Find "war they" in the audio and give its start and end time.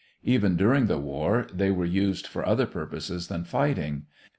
0.97-1.69